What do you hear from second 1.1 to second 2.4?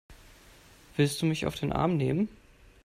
du mich auf den Arm nehmen?